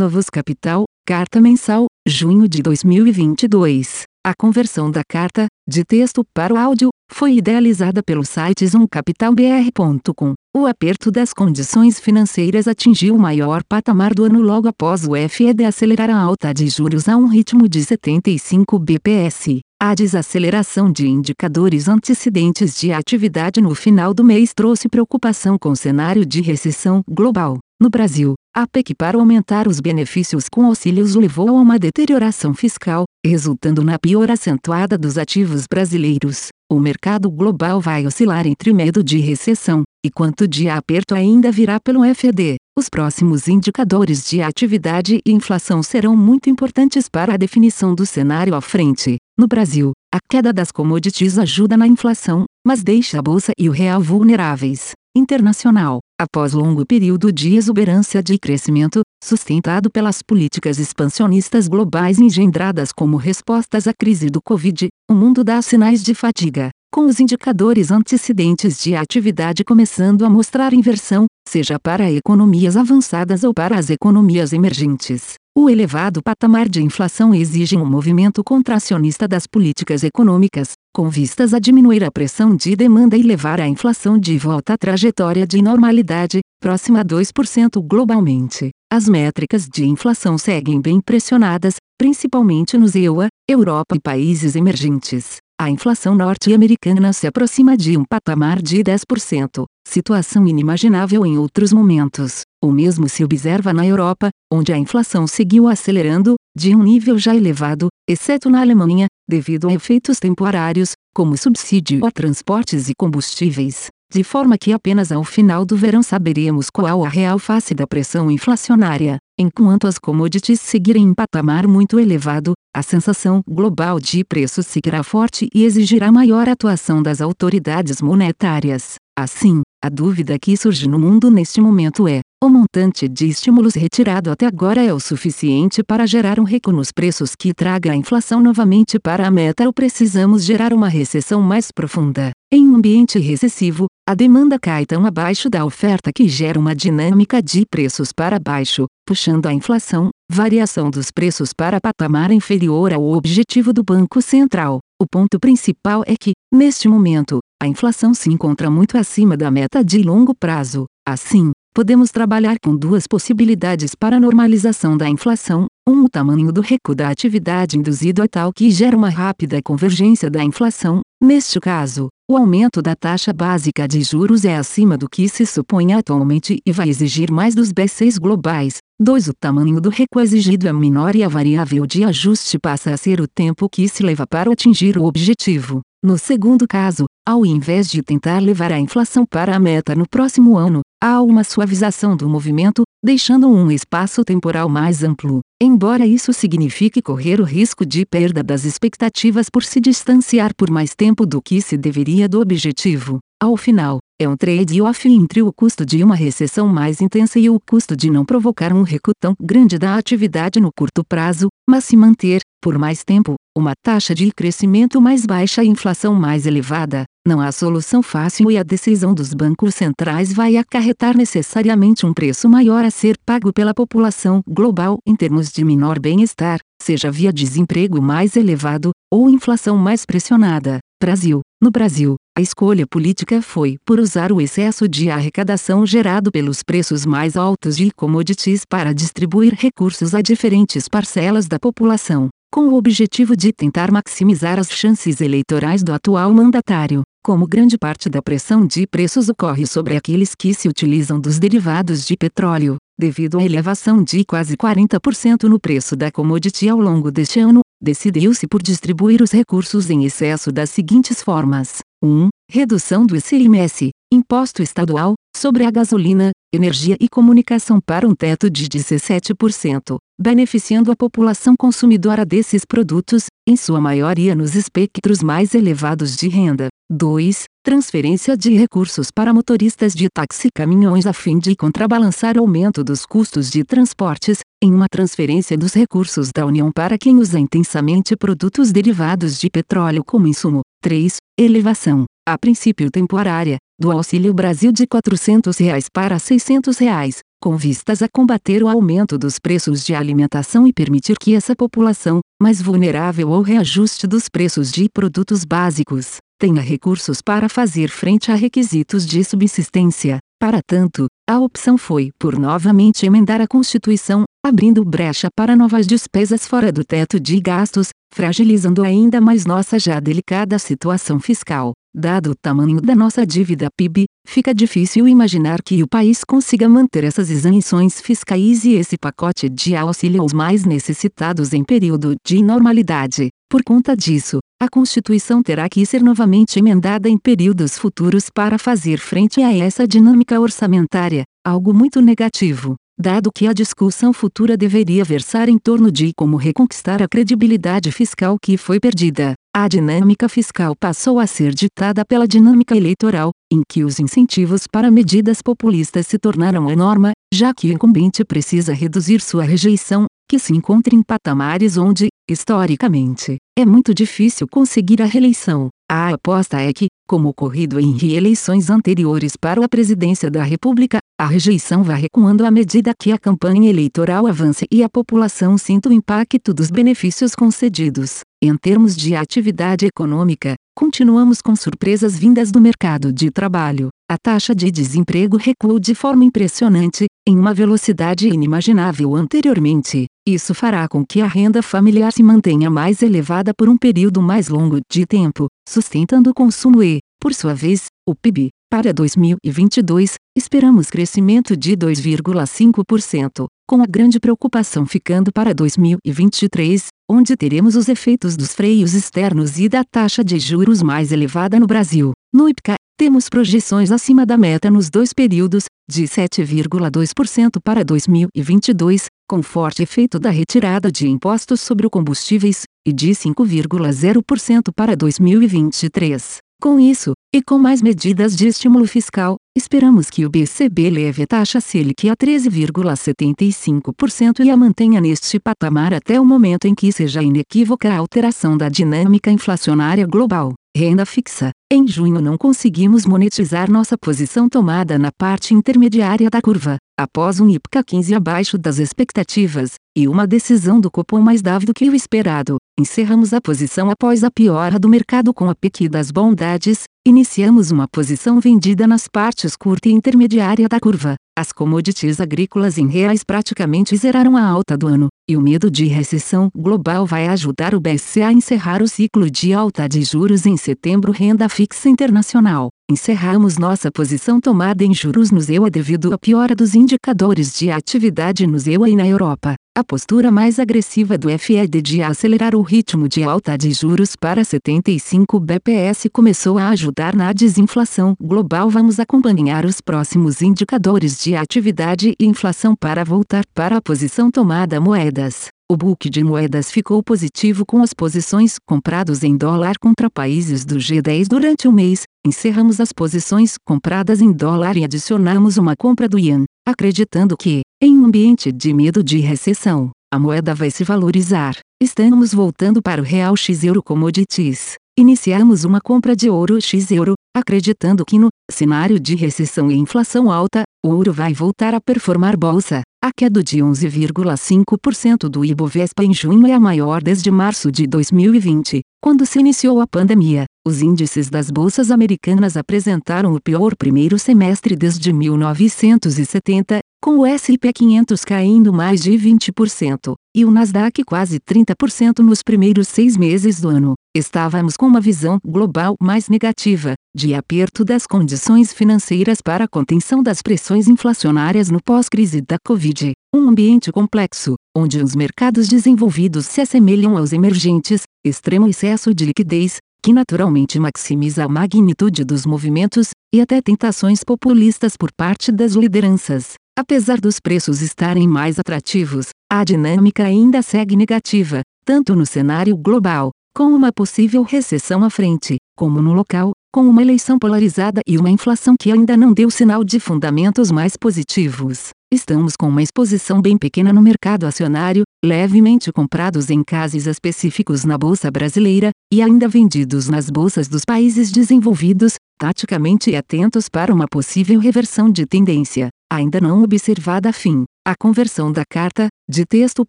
Novos 0.00 0.30
Capital, 0.30 0.84
Carta 1.06 1.42
Mensal, 1.42 1.84
junho 2.08 2.48
de 2.48 2.62
2022. 2.62 4.04
A 4.24 4.32
conversão 4.34 4.90
da 4.90 5.02
carta, 5.06 5.46
de 5.68 5.84
texto 5.84 6.24
para 6.32 6.54
o 6.54 6.56
áudio, 6.56 6.88
foi 7.12 7.34
idealizada 7.34 8.02
pelo 8.02 8.24
site 8.24 8.66
zoomcapitalbr.com. 8.66 10.32
O 10.56 10.64
aperto 10.64 11.10
das 11.10 11.34
condições 11.34 12.00
financeiras 12.00 12.66
atingiu 12.66 13.14
o 13.14 13.18
maior 13.18 13.62
patamar 13.68 14.14
do 14.14 14.24
ano 14.24 14.40
logo 14.40 14.68
após 14.68 15.06
o 15.06 15.10
FED 15.28 15.66
acelerar 15.66 16.08
a 16.08 16.16
alta 16.16 16.54
de 16.54 16.66
juros 16.68 17.06
a 17.06 17.18
um 17.18 17.26
ritmo 17.26 17.68
de 17.68 17.84
75 17.84 18.78
bps. 18.78 19.60
A 19.78 19.94
desaceleração 19.94 20.90
de 20.90 21.06
indicadores 21.06 21.88
antecedentes 21.88 22.80
de 22.80 22.90
atividade 22.90 23.60
no 23.60 23.74
final 23.74 24.14
do 24.14 24.24
mês 24.24 24.54
trouxe 24.54 24.88
preocupação 24.88 25.58
com 25.58 25.72
o 25.72 25.76
cenário 25.76 26.24
de 26.24 26.40
recessão 26.40 27.02
global. 27.06 27.58
No 27.82 27.88
Brasil, 27.88 28.34
a 28.54 28.66
PEC 28.66 28.94
para 28.94 29.16
aumentar 29.16 29.66
os 29.66 29.80
benefícios 29.80 30.50
com 30.50 30.66
auxílios 30.66 31.14
levou 31.14 31.48
a 31.48 31.52
uma 31.52 31.78
deterioração 31.78 32.52
fiscal, 32.52 33.04
resultando 33.24 33.82
na 33.82 33.98
pior 33.98 34.30
acentuada 34.30 34.98
dos 34.98 35.16
ativos 35.16 35.64
brasileiros. 35.66 36.48
O 36.70 36.78
mercado 36.78 37.30
global 37.30 37.80
vai 37.80 38.06
oscilar 38.06 38.46
entre 38.46 38.74
medo 38.74 39.02
de 39.02 39.16
recessão 39.18 39.82
e 40.04 40.10
quanto 40.10 40.46
de 40.46 40.68
aperto 40.68 41.14
ainda 41.14 41.50
virá 41.50 41.80
pelo 41.80 42.04
FED. 42.14 42.56
Os 42.78 42.90
próximos 42.90 43.48
indicadores 43.48 44.28
de 44.28 44.42
atividade 44.42 45.22
e 45.24 45.32
inflação 45.32 45.82
serão 45.82 46.14
muito 46.14 46.50
importantes 46.50 47.08
para 47.08 47.32
a 47.32 47.38
definição 47.38 47.94
do 47.94 48.04
cenário 48.04 48.54
à 48.54 48.60
frente. 48.60 49.16
No 49.38 49.48
Brasil, 49.48 49.92
a 50.14 50.18
queda 50.30 50.52
das 50.52 50.70
commodities 50.70 51.38
ajuda 51.38 51.78
na 51.78 51.86
inflação, 51.86 52.44
mas 52.66 52.82
deixa 52.82 53.18
a 53.18 53.22
bolsa 53.22 53.52
e 53.58 53.70
o 53.70 53.72
real 53.72 54.02
vulneráveis. 54.02 54.92
Internacional, 55.16 55.98
após 56.20 56.52
longo 56.52 56.86
período 56.86 57.32
de 57.32 57.56
exuberância 57.56 58.22
de 58.22 58.38
crescimento, 58.38 59.00
sustentado 59.20 59.90
pelas 59.90 60.22
políticas 60.22 60.78
expansionistas 60.78 61.66
globais 61.66 62.20
engendradas 62.20 62.92
como 62.92 63.16
respostas 63.16 63.88
à 63.88 63.92
crise 63.92 64.30
do 64.30 64.40
Covid, 64.40 64.86
o 65.10 65.14
mundo 65.14 65.42
dá 65.42 65.60
sinais 65.62 66.04
de 66.04 66.14
fadiga, 66.14 66.70
com 66.94 67.06
os 67.06 67.18
indicadores 67.18 67.90
antecedentes 67.90 68.80
de 68.80 68.94
atividade 68.94 69.64
começando 69.64 70.24
a 70.24 70.30
mostrar 70.30 70.72
inversão, 70.72 71.26
seja 71.48 71.76
para 71.76 72.08
economias 72.12 72.76
avançadas 72.76 73.42
ou 73.42 73.52
para 73.52 73.76
as 73.76 73.90
economias 73.90 74.52
emergentes. 74.52 75.39
O 75.56 75.68
elevado 75.68 76.22
patamar 76.22 76.68
de 76.68 76.80
inflação 76.80 77.34
exige 77.34 77.76
um 77.76 77.84
movimento 77.84 78.42
contracionista 78.44 79.26
das 79.26 79.48
políticas 79.48 80.04
econômicas, 80.04 80.74
com 80.94 81.10
vistas 81.10 81.52
a 81.52 81.58
diminuir 81.58 82.04
a 82.04 82.10
pressão 82.10 82.54
de 82.54 82.76
demanda 82.76 83.16
e 83.16 83.22
levar 83.22 83.60
a 83.60 83.66
inflação 83.66 84.16
de 84.16 84.38
volta 84.38 84.74
à 84.74 84.78
trajetória 84.78 85.44
de 85.44 85.60
normalidade, 85.60 86.38
próxima 86.62 87.00
a 87.00 87.04
2% 87.04 87.84
globalmente. 87.84 88.70
As 88.92 89.08
métricas 89.08 89.66
de 89.66 89.84
inflação 89.84 90.38
seguem 90.38 90.80
bem 90.80 91.00
pressionadas, 91.00 91.76
principalmente 91.98 92.78
nos 92.78 92.94
EUA, 92.94 93.26
Europa 93.48 93.96
e 93.96 94.00
países 94.00 94.54
emergentes. 94.54 95.38
A 95.60 95.68
inflação 95.68 96.14
norte-americana 96.14 97.12
se 97.12 97.26
aproxima 97.26 97.76
de 97.76 97.94
um 97.94 98.02
patamar 98.02 98.62
de 98.62 98.82
10%, 98.82 99.66
situação 99.86 100.46
inimaginável 100.46 101.26
em 101.26 101.36
outros 101.36 101.70
momentos. 101.70 102.40
O 102.64 102.72
mesmo 102.72 103.10
se 103.10 103.22
observa 103.22 103.70
na 103.70 103.86
Europa, 103.86 104.30
onde 104.50 104.72
a 104.72 104.78
inflação 104.78 105.26
seguiu 105.26 105.68
acelerando, 105.68 106.36
de 106.56 106.74
um 106.74 106.82
nível 106.82 107.18
já 107.18 107.36
elevado, 107.36 107.88
exceto 108.08 108.48
na 108.48 108.62
Alemanha, 108.62 109.06
devido 109.28 109.68
a 109.68 109.74
efeitos 109.74 110.18
temporários, 110.18 110.92
como 111.14 111.36
subsídio 111.36 112.06
a 112.06 112.10
transportes 112.10 112.88
e 112.88 112.94
combustíveis, 112.98 113.88
de 114.10 114.24
forma 114.24 114.56
que 114.56 114.72
apenas 114.72 115.12
ao 115.12 115.24
final 115.24 115.66
do 115.66 115.76
verão 115.76 116.02
saberemos 116.02 116.70
qual 116.70 117.04
a 117.04 117.08
real 117.10 117.38
face 117.38 117.74
da 117.74 117.86
pressão 117.86 118.30
inflacionária. 118.30 119.18
Enquanto 119.38 119.86
as 119.86 119.98
commodities 119.98 120.58
seguirem 120.60 121.02
em 121.02 121.12
patamar 121.12 121.66
muito 121.66 122.00
elevado, 122.00 122.54
a 122.74 122.82
sensação 122.82 123.42
global 123.48 123.98
de 123.98 124.24
preços 124.24 124.66
seguirá 124.66 125.02
forte 125.02 125.48
e 125.52 125.64
exigirá 125.64 126.12
maior 126.12 126.48
atuação 126.48 127.02
das 127.02 127.20
autoridades 127.20 128.00
monetárias. 128.00 128.94
Assim, 129.18 129.62
a 129.84 129.88
dúvida 129.88 130.38
que 130.38 130.56
surge 130.56 130.88
no 130.88 130.98
mundo 130.98 131.30
neste 131.30 131.60
momento 131.60 132.06
é: 132.06 132.20
o 132.42 132.48
montante 132.48 133.08
de 133.08 133.28
estímulos 133.28 133.74
retirado 133.74 134.30
até 134.30 134.46
agora 134.46 134.82
é 134.82 134.94
o 134.94 135.00
suficiente 135.00 135.82
para 135.82 136.06
gerar 136.06 136.38
um 136.38 136.44
recuo 136.44 136.72
nos 136.72 136.92
preços 136.92 137.34
que 137.36 137.52
traga 137.52 137.92
a 137.92 137.96
inflação 137.96 138.40
novamente 138.40 138.98
para 138.98 139.26
a 139.26 139.30
meta 139.30 139.66
ou 139.66 139.72
precisamos 139.72 140.44
gerar 140.44 140.72
uma 140.72 140.88
recessão 140.88 141.42
mais 141.42 141.70
profunda? 141.72 142.30
Em 142.52 142.66
um 142.68 142.76
ambiente 142.76 143.18
recessivo, 143.18 143.86
a 144.08 144.14
demanda 144.14 144.58
cai 144.58 144.86
tão 144.86 145.04
abaixo 145.04 145.50
da 145.50 145.64
oferta 145.64 146.10
que 146.14 146.28
gera 146.28 146.58
uma 146.58 146.74
dinâmica 146.74 147.42
de 147.42 147.64
preços 147.70 148.12
para 148.12 148.38
baixo, 148.38 148.86
puxando 149.06 149.46
a 149.46 149.52
inflação, 149.52 150.10
variação 150.32 150.88
dos 150.92 151.10
preços 151.10 151.52
para 151.52 151.80
patamar 151.80 152.30
inferior 152.30 152.92
ao 152.92 153.02
objetivo 153.02 153.72
do 153.72 153.82
Banco 153.82 154.22
Central. 154.22 154.78
O 155.02 155.04
ponto 155.04 155.40
principal 155.40 156.04
é 156.06 156.14
que, 156.14 156.32
neste 156.54 156.86
momento, 156.86 157.40
a 157.60 157.66
inflação 157.66 158.14
se 158.14 158.30
encontra 158.30 158.70
muito 158.70 158.96
acima 158.96 159.36
da 159.36 159.50
meta 159.50 159.82
de 159.84 160.04
longo 160.04 160.32
prazo. 160.32 160.84
Assim, 161.04 161.50
podemos 161.74 162.10
trabalhar 162.10 162.56
com 162.62 162.76
duas 162.76 163.06
possibilidades 163.06 163.94
para 163.94 164.16
a 164.16 164.20
normalização 164.20 164.96
da 164.96 165.08
inflação: 165.08 165.66
um, 165.88 166.04
o 166.04 166.08
tamanho 166.08 166.52
do 166.52 166.60
recuo 166.60 166.94
da 166.94 167.08
atividade 167.08 167.78
induzido 167.78 168.22
é 168.22 168.28
tal 168.28 168.52
que 168.52 168.70
gera 168.70 168.96
uma 168.96 169.08
rápida 169.08 169.60
convergência 169.62 170.30
da 170.30 170.42
inflação. 170.42 171.00
Neste 171.22 171.60
caso, 171.60 172.08
o 172.30 172.36
aumento 172.36 172.80
da 172.80 172.96
taxa 172.96 173.32
básica 173.32 173.86
de 173.86 174.02
juros 174.02 174.44
é 174.44 174.56
acima 174.56 174.96
do 174.96 175.08
que 175.08 175.28
se 175.28 175.44
supõe 175.44 175.92
atualmente 175.92 176.60
e 176.64 176.72
vai 176.72 176.88
exigir 176.88 177.30
mais 177.30 177.54
dos 177.54 177.72
B6 177.72 178.18
globais. 178.18 178.78
2. 178.98 179.28
O 179.28 179.32
tamanho 179.34 179.80
do 179.80 179.90
recuo 179.90 180.22
exigido 180.22 180.68
é 180.68 180.72
menor 180.72 181.14
e 181.14 181.22
a 181.22 181.28
variável 181.28 181.86
de 181.86 182.04
ajuste 182.04 182.58
passa 182.58 182.92
a 182.92 182.96
ser 182.96 183.20
o 183.20 183.28
tempo 183.28 183.68
que 183.68 183.88
se 183.88 184.02
leva 184.02 184.26
para 184.26 184.52
atingir 184.52 184.96
o 184.96 185.04
objetivo. 185.04 185.80
No 186.02 186.16
segundo 186.16 186.66
caso, 186.66 187.04
ao 187.26 187.44
invés 187.44 187.88
de 187.90 188.02
tentar 188.02 188.40
levar 188.40 188.72
a 188.72 188.80
inflação 188.80 189.26
para 189.26 189.54
a 189.54 189.58
meta 189.58 189.94
no 189.94 190.08
próximo 190.08 190.56
ano, 190.56 190.80
há 191.02 191.22
uma 191.22 191.42
suavização 191.42 192.16
do 192.16 192.28
movimento, 192.28 192.82
deixando 193.02 193.48
um 193.48 193.70
espaço 193.70 194.22
temporal 194.24 194.68
mais 194.68 195.02
amplo. 195.02 195.40
Embora 195.60 196.06
isso 196.06 196.32
signifique 196.32 197.00
correr 197.00 197.40
o 197.40 197.44
risco 197.44 197.86
de 197.86 198.04
perda 198.04 198.42
das 198.42 198.64
expectativas 198.64 199.48
por 199.48 199.62
se 199.62 199.80
distanciar 199.80 200.54
por 200.54 200.70
mais 200.70 200.94
tempo 200.94 201.24
do 201.24 201.40
que 201.40 201.62
se 201.62 201.76
deveria 201.76 202.28
do 202.28 202.40
objetivo, 202.40 203.18
ao 203.42 203.56
final, 203.56 203.98
é 204.20 204.28
um 204.28 204.36
trade-off 204.36 205.08
entre 205.08 205.40
o 205.40 205.50
custo 205.50 205.86
de 205.86 206.04
uma 206.04 206.14
recessão 206.14 206.68
mais 206.68 207.00
intensa 207.00 207.38
e 207.38 207.48
o 207.48 207.58
custo 207.58 207.96
de 207.96 208.10
não 208.10 208.22
provocar 208.22 208.70
um 208.70 208.82
recuo 208.82 209.14
tão 209.18 209.34
grande 209.40 209.78
da 209.78 209.96
atividade 209.96 210.60
no 210.60 210.70
curto 210.70 211.02
prazo, 211.02 211.48
mas 211.66 211.84
se 211.84 211.96
manter, 211.96 212.42
por 212.62 212.76
mais 212.76 213.02
tempo, 213.02 213.36
uma 213.56 213.72
taxa 213.82 214.14
de 214.14 214.30
crescimento 214.30 215.00
mais 215.00 215.24
baixa 215.24 215.64
e 215.64 215.68
inflação 215.68 216.14
mais 216.14 216.44
elevada, 216.44 217.04
não 217.26 217.40
há 217.40 217.50
solução 217.50 218.02
fácil 218.02 218.50
e 218.50 218.58
a 218.58 218.62
decisão 218.62 219.14
dos 219.14 219.32
bancos 219.32 219.74
centrais 219.74 220.34
vai 220.34 220.58
acarretar 220.58 221.16
necessariamente 221.16 222.04
um 222.04 222.12
preço 222.12 222.46
maior 222.46 222.84
a 222.84 222.90
ser 222.90 223.16
pago 223.24 223.54
pela 223.54 223.72
população 223.72 224.42
global 224.46 224.98
em 225.06 225.16
termos 225.16 225.50
de 225.50 225.64
menor 225.64 225.98
bem-estar, 225.98 226.58
seja 226.82 227.10
via 227.10 227.32
desemprego 227.32 228.02
mais 228.02 228.36
elevado 228.36 228.90
ou 229.10 229.30
inflação 229.30 229.78
mais 229.78 230.04
pressionada. 230.04 230.78
Brasil. 231.02 231.40
No 231.62 231.70
Brasil, 231.70 232.16
a 232.40 232.42
escolha 232.42 232.86
política 232.86 233.42
foi 233.42 233.76
por 233.84 234.00
usar 234.00 234.32
o 234.32 234.40
excesso 234.40 234.88
de 234.88 235.10
arrecadação 235.10 235.84
gerado 235.84 236.32
pelos 236.32 236.62
preços 236.62 237.04
mais 237.04 237.36
altos 237.36 237.76
de 237.76 237.90
commodities 237.90 238.64
para 238.64 238.94
distribuir 238.94 239.52
recursos 239.54 240.14
a 240.14 240.22
diferentes 240.22 240.88
parcelas 240.88 241.46
da 241.46 241.58
população 241.58 242.30
com 242.52 242.62
o 242.62 242.74
objetivo 242.74 243.36
de 243.36 243.52
tentar 243.52 243.92
maximizar 243.92 244.58
as 244.58 244.70
chances 244.70 245.20
eleitorais 245.20 245.84
do 245.84 245.92
atual 245.92 246.32
mandatário. 246.32 247.02
Como 247.22 247.46
grande 247.46 247.78
parte 247.78 248.08
da 248.08 248.20
pressão 248.20 248.66
de 248.66 248.86
preços 248.86 249.28
ocorre 249.28 249.66
sobre 249.66 249.94
aqueles 249.94 250.34
que 250.34 250.52
se 250.52 250.68
utilizam 250.68 251.20
dos 251.20 251.38
derivados 251.38 252.04
de 252.04 252.16
petróleo, 252.16 252.76
devido 252.98 253.38
à 253.38 253.44
elevação 253.44 254.02
de 254.02 254.24
quase 254.24 254.56
40% 254.56 255.44
no 255.44 255.60
preço 255.60 255.94
da 255.94 256.10
commodity 256.10 256.68
ao 256.68 256.80
longo 256.80 257.10
deste 257.10 257.38
ano, 257.38 257.60
decidiu-se 257.80 258.48
por 258.48 258.62
distribuir 258.62 259.22
os 259.22 259.30
recursos 259.30 259.88
em 259.90 260.04
excesso 260.04 260.50
das 260.50 260.70
seguintes 260.70 261.22
formas: 261.22 261.78
1. 262.02 262.30
Redução 262.52 263.06
do 263.06 263.16
ICMS, 263.16 263.90
Imposto 264.12 264.60
Estadual, 264.60 265.14
sobre 265.36 265.64
a 265.64 265.70
gasolina, 265.70 266.32
energia 266.52 266.96
e 267.00 267.08
comunicação 267.08 267.78
para 267.80 268.08
um 268.08 268.12
teto 268.12 268.50
de 268.50 268.68
17%, 268.68 269.98
beneficiando 270.20 270.90
a 270.90 270.96
população 270.96 271.54
consumidora 271.56 272.26
desses 272.26 272.64
produtos, 272.64 273.26
em 273.48 273.54
sua 273.54 273.80
maioria 273.80 274.34
nos 274.34 274.56
espectros 274.56 275.22
mais 275.22 275.54
elevados 275.54 276.16
de 276.16 276.26
renda. 276.26 276.66
2. 276.90 277.44
Transferência 277.64 278.36
de 278.36 278.52
recursos 278.52 279.12
para 279.14 279.32
motoristas 279.32 279.94
de 279.94 280.08
táxi 280.12 280.48
e 280.48 280.50
caminhões 280.52 281.06
a 281.06 281.12
fim 281.12 281.38
de 281.38 281.54
contrabalançar 281.54 282.36
o 282.36 282.40
aumento 282.40 282.82
dos 282.82 283.06
custos 283.06 283.48
de 283.48 283.62
transportes, 283.62 284.40
em 284.60 284.74
uma 284.74 284.86
transferência 284.90 285.56
dos 285.56 285.72
recursos 285.72 286.30
da 286.34 286.44
União 286.44 286.72
para 286.74 286.98
quem 286.98 287.16
usa 287.18 287.38
intensamente 287.38 288.16
produtos 288.16 288.72
derivados 288.72 289.38
de 289.38 289.48
petróleo 289.48 290.02
como 290.04 290.26
insumo. 290.26 290.62
3. 290.82 291.16
Elevação, 291.38 292.04
a 292.26 292.38
princípio 292.38 292.90
temporária, 292.90 293.58
do 293.78 293.90
Auxílio 293.90 294.32
Brasil 294.32 294.72
de 294.72 294.86
400 294.86 295.58
reais 295.58 295.86
para 295.92 296.18
600 296.18 296.78
reais, 296.78 297.18
com 297.38 297.54
vistas 297.54 298.00
a 298.00 298.08
combater 298.08 298.62
o 298.62 298.68
aumento 298.68 299.18
dos 299.18 299.38
preços 299.38 299.84
de 299.84 299.94
alimentação 299.94 300.66
e 300.66 300.72
permitir 300.72 301.18
que 301.18 301.34
essa 301.34 301.54
população, 301.54 302.20
mais 302.40 302.62
vulnerável 302.62 303.32
ao 303.32 303.42
reajuste 303.42 304.06
dos 304.06 304.28
preços 304.28 304.72
de 304.72 304.88
produtos 304.88 305.44
básicos, 305.44 306.16
tenha 306.38 306.62
recursos 306.62 307.20
para 307.20 307.50
fazer 307.50 307.90
frente 307.90 308.32
a 308.32 308.34
requisitos 308.34 309.06
de 309.06 309.22
subsistência. 309.22 310.18
Para 310.40 310.60
tanto, 310.66 311.06
a 311.28 311.38
opção 311.38 311.76
foi 311.76 312.10
por 312.18 312.38
novamente 312.38 313.04
emendar 313.04 313.42
a 313.42 313.46
Constituição, 313.46 314.24
abrindo 314.50 314.84
brecha 314.84 315.28
para 315.36 315.54
novas 315.54 315.86
despesas 315.86 316.46
fora 316.46 316.72
do 316.72 316.84
teto 316.84 317.20
de 317.20 317.38
gastos, 317.40 317.90
fragilizando 318.12 318.82
ainda 318.82 319.20
mais 319.20 319.44
nossa 319.46 319.78
já 319.78 320.00
delicada 320.00 320.58
situação 320.58 321.20
fiscal. 321.20 321.72
Dado 321.94 322.30
o 322.30 322.34
tamanho 322.34 322.80
da 322.80 322.94
nossa 322.94 323.26
dívida 323.26 323.68
PIB, 323.76 324.06
fica 324.26 324.54
difícil 324.54 325.08
imaginar 325.08 325.60
que 325.60 325.82
o 325.82 325.88
país 325.88 326.22
consiga 326.24 326.68
manter 326.68 327.04
essas 327.04 327.30
isenções 327.30 328.00
fiscais 328.00 328.64
e 328.64 328.74
esse 328.74 328.96
pacote 328.96 329.48
de 329.48 329.74
auxílio 329.76 330.22
aos 330.22 330.32
mais 330.32 330.64
necessitados 330.64 331.52
em 331.52 331.64
período 331.64 332.14
de 332.24 332.42
normalidade. 332.42 333.28
Por 333.48 333.62
conta 333.64 333.96
disso, 333.96 334.38
a 334.60 334.68
Constituição 334.68 335.42
terá 335.42 335.68
que 335.68 335.84
ser 335.84 336.02
novamente 336.02 336.58
emendada 336.58 337.08
em 337.08 337.18
períodos 337.18 337.76
futuros 337.76 338.26
para 338.32 338.56
fazer 338.56 338.98
frente 338.98 339.42
a 339.42 339.52
essa 339.52 339.86
dinâmica 339.86 340.40
orçamentária, 340.40 341.24
algo 341.44 341.74
muito 341.74 342.00
negativo, 342.00 342.76
dado 343.00 343.32
que 343.34 343.46
a 343.46 343.52
discussão 343.54 344.12
futura 344.12 344.56
deveria 344.56 345.02
versar 345.02 345.48
em 345.48 345.58
torno 345.58 345.90
de 345.90 346.12
como 346.14 346.36
reconquistar 346.36 347.02
a 347.02 347.08
credibilidade 347.08 347.90
fiscal 347.90 348.36
que 348.40 348.58
foi 348.58 348.78
perdida. 348.78 349.32
A 349.56 349.66
dinâmica 349.66 350.28
fiscal 350.28 350.76
passou 350.78 351.18
a 351.18 351.26
ser 351.26 351.54
ditada 351.54 352.04
pela 352.04 352.28
dinâmica 352.28 352.76
eleitoral, 352.76 353.30
em 353.50 353.62
que 353.68 353.82
os 353.82 353.98
incentivos 353.98 354.66
para 354.70 354.90
medidas 354.90 355.40
populistas 355.42 356.06
se 356.06 356.18
tornaram 356.18 356.68
a 356.68 356.76
norma, 356.76 357.12
já 357.32 357.52
que 357.54 357.68
o 357.68 357.72
incumbente 357.72 358.24
precisa 358.24 358.72
reduzir 358.74 359.20
sua 359.20 359.42
rejeição, 359.44 360.06
que 360.30 360.38
se 360.38 360.52
encontra 360.52 360.94
em 360.94 361.02
patamares 361.02 361.76
onde, 361.76 362.06
historicamente, 362.30 363.38
é 363.58 363.66
muito 363.66 363.92
difícil 363.92 364.46
conseguir 364.48 365.02
a 365.02 365.04
reeleição. 365.04 365.70
A 365.90 366.10
aposta 366.10 366.60
é 366.60 366.72
que, 366.72 366.86
como 367.04 367.30
ocorrido 367.30 367.80
em 367.80 367.98
reeleições 367.98 368.70
anteriores 368.70 369.32
para 369.36 369.64
a 369.64 369.68
presidência 369.68 370.30
da 370.30 370.44
República, 370.44 371.00
a 371.20 371.26
rejeição 371.26 371.82
vai 371.82 372.00
recuando 372.00 372.46
à 372.46 372.50
medida 372.50 372.92
que 372.96 373.10
a 373.10 373.18
campanha 373.18 373.68
eleitoral 373.68 374.24
avance 374.28 374.66
e 374.70 374.84
a 374.84 374.88
população 374.88 375.58
sinta 375.58 375.88
o 375.88 375.92
impacto 375.92 376.54
dos 376.54 376.70
benefícios 376.70 377.34
concedidos. 377.34 378.20
Em 378.40 378.56
termos 378.56 378.96
de 378.96 379.16
atividade 379.16 379.84
econômica, 379.84 380.54
continuamos 380.74 381.40
com 381.42 381.54
surpresas 381.54 382.16
vindas 382.16 382.50
do 382.50 382.60
mercado 382.60 383.12
de 383.12 383.30
trabalho. 383.30 383.88
A 384.10 384.16
taxa 384.16 384.54
de 384.54 384.70
desemprego 384.70 385.36
recuou 385.36 385.78
de 385.78 385.94
forma 385.94 386.24
impressionante, 386.24 387.06
em 387.26 387.38
uma 387.38 387.54
velocidade 387.54 388.28
inimaginável 388.28 389.14
anteriormente. 389.14 390.06
Isso 390.26 390.54
fará 390.54 390.88
com 390.88 391.04
que 391.04 391.20
a 391.20 391.26
renda 391.26 391.62
familiar 391.62 392.12
se 392.12 392.22
mantenha 392.22 392.70
mais 392.70 393.02
elevada 393.02 393.52
por 393.56 393.68
um 393.68 393.76
período 393.76 394.20
mais 394.20 394.48
longo 394.48 394.80
de 394.90 395.06
tempo, 395.06 395.46
sustentando 395.68 396.30
o 396.30 396.34
consumo 396.34 396.82
e, 396.82 396.98
por 397.20 397.34
sua 397.34 397.54
vez, 397.54 397.86
o 398.08 398.14
PIB. 398.14 398.50
Para 398.72 398.92
2022, 398.92 400.14
esperamos 400.38 400.90
crescimento 400.90 401.56
de 401.56 401.76
2,5%, 401.76 403.46
com 403.68 403.82
a 403.82 403.84
grande 403.84 404.20
preocupação 404.20 404.86
ficando 404.86 405.32
para 405.32 405.52
2023, 405.52 406.86
onde 407.10 407.36
teremos 407.36 407.74
os 407.74 407.88
efeitos 407.88 408.36
dos 408.36 408.54
freios 408.54 408.94
externos 408.94 409.58
e 409.58 409.68
da 409.68 409.82
taxa 409.82 410.22
de 410.22 410.38
juros 410.38 410.82
mais 410.82 411.10
elevada 411.10 411.58
no 411.58 411.66
Brasil. 411.66 412.12
No 412.32 412.48
IPCA, 412.48 412.76
temos 412.96 413.28
projeções 413.28 413.90
acima 413.90 414.24
da 414.24 414.38
meta 414.38 414.70
nos 414.70 414.88
dois 414.88 415.12
períodos, 415.12 415.64
de 415.90 416.04
7,2% 416.04 417.60
para 417.60 417.84
2022, 417.84 419.06
com 419.28 419.42
forte 419.42 419.82
efeito 419.82 420.16
da 420.20 420.30
retirada 420.30 420.92
de 420.92 421.08
impostos 421.08 421.60
sobre 421.60 421.90
combustíveis, 421.90 422.62
e 422.86 422.92
de 422.92 423.10
5,0% 423.10 424.70
para 424.72 424.96
2023. 424.96 426.38
Com 426.60 426.78
isso, 426.78 427.14
e 427.34 427.40
com 427.40 427.58
mais 427.58 427.80
medidas 427.80 428.36
de 428.36 428.46
estímulo 428.46 428.86
fiscal, 428.86 429.36
esperamos 429.56 430.10
que 430.10 430.26
o 430.26 430.30
BCB 430.30 430.90
leve 430.90 431.22
a 431.22 431.26
taxa 431.26 431.58
Selic 431.58 432.10
a 432.10 432.14
13,75% 432.14 434.44
e 434.44 434.50
a 434.50 434.56
mantenha 434.58 435.00
neste 435.00 435.40
patamar 435.40 435.94
até 435.94 436.20
o 436.20 436.24
momento 436.24 436.66
em 436.66 436.74
que 436.74 436.92
seja 436.92 437.22
inequívoca 437.22 437.90
a 437.90 437.96
alteração 437.96 438.58
da 438.58 438.68
dinâmica 438.68 439.30
inflacionária 439.30 440.06
global. 440.06 440.52
Renda 440.76 441.06
fixa. 441.06 441.50
Em 441.72 441.88
junho 441.88 442.20
não 442.20 442.36
conseguimos 442.36 443.06
monetizar 443.06 443.70
nossa 443.70 443.96
posição 443.96 444.46
tomada 444.46 444.98
na 444.98 445.10
parte 445.10 445.54
intermediária 445.54 446.28
da 446.28 446.42
curva, 446.42 446.76
após 446.98 447.40
um 447.40 447.48
IPCA 447.48 447.82
15 447.82 448.14
abaixo 448.14 448.58
das 448.58 448.78
expectativas, 448.78 449.76
e 449.96 450.06
uma 450.06 450.26
decisão 450.26 450.78
do 450.78 450.90
Copom 450.90 451.22
mais 451.22 451.40
dava 451.40 451.64
do 451.64 451.72
que 451.72 451.88
o 451.88 451.94
esperado. 451.94 452.58
Encerramos 452.78 453.34
a 453.34 453.40
posição 453.40 453.90
após 453.90 454.24
a 454.24 454.30
piora 454.30 454.78
do 454.78 454.88
mercado 454.88 455.34
com 455.34 455.50
a 455.50 455.54
PEC 455.54 455.88
das 455.88 456.10
bondades, 456.10 456.84
iniciamos 457.06 457.70
uma 457.70 457.86
posição 457.86 458.40
vendida 458.40 458.86
nas 458.86 459.06
partes 459.06 459.54
curta 459.56 459.88
e 459.88 459.92
intermediária 459.92 460.68
da 460.68 460.80
curva. 460.80 461.14
As 461.38 461.52
commodities 461.52 462.20
agrícolas 462.20 462.78
em 462.78 462.88
reais 462.88 463.22
praticamente 463.24 463.96
zeraram 463.96 464.36
a 464.36 464.44
alta 464.44 464.76
do 464.76 464.86
ano, 464.86 465.08
e 465.28 465.36
o 465.36 465.40
medo 465.40 465.70
de 465.70 465.86
recessão 465.86 466.50
global 466.54 467.06
vai 467.06 467.28
ajudar 467.28 467.74
o 467.74 467.80
BC 467.80 468.22
a 468.22 468.32
encerrar 468.32 468.82
o 468.82 468.88
ciclo 468.88 469.30
de 469.30 469.52
alta 469.52 469.88
de 469.88 470.02
juros 470.02 470.46
em 470.46 470.56
setembro 470.56 471.12
renda 471.12 471.48
fixa 471.48 471.88
internacional. 471.88 472.68
Encerramos 472.90 473.56
nossa 473.56 473.88
posição 473.88 474.40
tomada 474.40 474.82
em 474.82 474.92
juros 474.92 475.30
no 475.30 475.40
ZEUA 475.40 475.70
devido 475.70 476.12
à 476.12 476.18
piora 476.18 476.56
dos 476.56 476.74
indicadores 476.74 477.56
de 477.56 477.70
atividade 477.70 478.48
no 478.48 478.58
ZEUA 478.58 478.90
e 478.90 478.96
na 478.96 479.06
Europa. 479.06 479.54
A 479.78 479.84
postura 479.84 480.28
mais 480.28 480.58
agressiva 480.58 481.16
do 481.16 481.28
FED 481.38 481.80
de 481.80 482.02
acelerar 482.02 482.56
o 482.56 482.62
ritmo 482.62 483.08
de 483.08 483.22
alta 483.22 483.56
de 483.56 483.72
juros 483.72 484.16
para 484.16 484.42
75 484.42 485.38
bps 485.38 486.08
começou 486.12 486.58
a 486.58 486.70
ajudar 486.70 487.14
na 487.14 487.32
desinflação 487.32 488.16
global. 488.20 488.68
Vamos 488.68 488.98
acompanhar 488.98 489.64
os 489.64 489.80
próximos 489.80 490.42
indicadores 490.42 491.22
de 491.22 491.36
atividade 491.36 492.16
e 492.18 492.26
inflação 492.26 492.74
para 492.74 493.04
voltar 493.04 493.44
para 493.54 493.76
a 493.76 493.80
posição 493.80 494.32
tomada 494.32 494.80
moedas. 494.80 495.46
O 495.70 495.76
book 495.76 496.10
de 496.10 496.24
moedas 496.24 496.68
ficou 496.68 497.00
positivo 497.00 497.64
com 497.64 497.80
as 497.80 497.94
posições 497.94 498.56
comprados 498.66 499.22
em 499.22 499.36
dólar 499.36 499.78
contra 499.78 500.10
países 500.10 500.64
do 500.64 500.78
G10 500.78 501.28
durante 501.28 501.68
o 501.68 501.72
mês. 501.72 502.02
Encerramos 502.26 502.80
as 502.80 502.92
posições 502.92 503.54
compradas 503.64 504.20
em 504.20 504.32
dólar 504.32 504.76
e 504.76 504.82
adicionamos 504.82 505.58
uma 505.58 505.76
compra 505.76 506.08
do 506.08 506.18
Yen, 506.18 506.42
acreditando 506.66 507.36
que, 507.36 507.60
em 507.80 507.96
um 507.96 508.04
ambiente 508.04 508.50
de 508.50 508.74
medo 508.74 509.00
de 509.00 509.18
recessão, 509.18 509.92
a 510.12 510.18
moeda 510.18 510.56
vai 510.56 510.72
se 510.72 510.82
valorizar. 510.82 511.54
Estamos 511.80 512.34
voltando 512.34 512.82
para 512.82 513.00
o 513.00 513.04
Real 513.04 513.36
X 513.36 513.62
Euro 513.62 513.80
Commodities. 513.80 514.74
Iniciamos 514.98 515.62
uma 515.62 515.80
compra 515.80 516.16
de 516.16 516.28
ouro 516.28 516.60
X 516.60 516.90
Euro, 516.90 517.14
acreditando 517.32 518.04
que 518.04 518.18
no 518.18 518.28
cenário 518.50 518.98
de 518.98 519.14
recessão 519.14 519.70
e 519.70 519.76
inflação 519.76 520.32
alta, 520.32 520.64
ouro 520.84 521.12
vai 521.12 521.34
voltar 521.34 521.74
a 521.74 521.80
performar 521.80 522.36
bolsa. 522.36 522.82
A 523.02 523.10
queda 523.16 523.42
de 523.42 523.58
11,5% 523.58 525.28
do 525.28 525.44
Ibovespa 525.44 526.04
em 526.04 526.12
junho 526.12 526.46
é 526.46 526.52
a 526.52 526.60
maior 526.60 527.02
desde 527.02 527.30
março 527.30 527.70
de 527.72 527.86
2020, 527.86 528.80
quando 529.02 529.24
se 529.24 529.38
iniciou 529.38 529.80
a 529.80 529.86
pandemia. 529.86 530.44
Os 530.66 530.82
índices 530.82 531.30
das 531.30 531.50
bolsas 531.50 531.90
americanas 531.90 532.56
apresentaram 532.56 533.34
o 533.34 533.40
pior 533.40 533.74
primeiro 533.74 534.18
semestre 534.18 534.76
desde 534.76 535.12
1970, 535.12 536.80
com 537.02 537.18
o 537.18 537.26
S&P 537.26 537.72
500 537.72 538.24
caindo 538.24 538.72
mais 538.72 539.00
de 539.02 539.12
20%, 539.12 540.14
e 540.36 540.44
o 540.44 540.50
Nasdaq 540.50 541.02
quase 541.04 541.38
30% 541.40 542.18
nos 542.18 542.42
primeiros 542.42 542.88
seis 542.88 543.16
meses 543.16 543.60
do 543.60 543.68
ano. 543.68 543.94
Estávamos 544.12 544.76
com 544.76 544.86
uma 544.86 545.00
visão 545.00 545.38
global 545.44 545.94
mais 546.00 546.28
negativa, 546.28 546.94
de 547.14 547.32
aperto 547.32 547.84
das 547.84 548.08
condições 548.08 548.72
financeiras 548.72 549.40
para 549.40 549.66
a 549.66 549.68
contenção 549.68 550.20
das 550.20 550.42
pressões 550.42 550.88
inflacionárias 550.88 551.70
no 551.70 551.80
pós-crise 551.80 552.40
da 552.40 552.56
Covid. 552.66 553.12
Um 553.32 553.48
ambiente 553.48 553.92
complexo, 553.92 554.56
onde 554.76 555.00
os 555.00 555.14
mercados 555.14 555.68
desenvolvidos 555.68 556.46
se 556.46 556.60
assemelham 556.60 557.16
aos 557.16 557.32
emergentes, 557.32 558.02
extremo 558.26 558.66
excesso 558.66 559.14
de 559.14 559.26
liquidez, 559.26 559.76
que 560.02 560.12
naturalmente 560.12 560.76
maximiza 560.80 561.44
a 561.44 561.48
magnitude 561.48 562.24
dos 562.24 562.44
movimentos, 562.44 563.10
e 563.32 563.40
até 563.40 563.62
tentações 563.62 564.24
populistas 564.24 564.96
por 564.96 565.10
parte 565.16 565.52
das 565.52 565.74
lideranças. 565.74 566.54
Apesar 566.76 567.20
dos 567.20 567.38
preços 567.38 567.80
estarem 567.80 568.26
mais 568.26 568.58
atrativos, 568.58 569.28
a 569.48 569.62
dinâmica 569.62 570.24
ainda 570.24 570.62
segue 570.62 570.96
negativa, 570.96 571.60
tanto 571.84 572.16
no 572.16 572.26
cenário 572.26 572.76
global, 572.76 573.30
com 573.54 573.64
uma 573.64 573.92
possível 573.92 574.42
recessão 574.42 575.04
à 575.04 575.10
frente, 575.10 575.56
como 575.76 576.00
no 576.00 576.12
local, 576.12 576.52
com 576.72 576.82
uma 576.82 577.02
eleição 577.02 577.38
polarizada 577.38 578.00
e 578.06 578.16
uma 578.16 578.30
inflação 578.30 578.74
que 578.80 578.92
ainda 578.92 579.16
não 579.16 579.32
deu 579.32 579.50
sinal 579.50 579.82
de 579.82 579.98
fundamentos 579.98 580.70
mais 580.70 580.96
positivos. 580.96 581.90
Estamos 582.12 582.54
com 582.56 582.68
uma 582.68 582.82
exposição 582.82 583.40
bem 583.40 583.58
pequena 583.58 583.92
no 583.92 584.00
mercado 584.00 584.46
acionário, 584.46 585.02
levemente 585.24 585.92
comprados 585.92 586.48
em 586.48 586.62
casos 586.62 587.06
específicos 587.06 587.84
na 587.84 587.98
Bolsa 587.98 588.30
Brasileira, 588.30 588.90
e 589.12 589.20
ainda 589.20 589.48
vendidos 589.48 590.08
nas 590.08 590.30
bolsas 590.30 590.68
dos 590.68 590.82
países 590.84 591.30
desenvolvidos, 591.30 592.14
taticamente 592.38 593.14
atentos 593.14 593.68
para 593.68 593.92
uma 593.92 594.06
possível 594.08 594.60
reversão 594.60 595.10
de 595.10 595.26
tendência, 595.26 595.88
ainda 596.10 596.40
não 596.40 596.62
observada 596.62 597.28
a 597.28 597.32
fim. 597.32 597.64
A 597.86 597.94
conversão 597.98 598.52
da 598.52 598.62
carta, 598.68 599.08
de 599.28 599.44
texto 599.44 599.84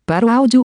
para 0.06 0.26
o 0.26 0.30
áudio, 0.30 0.62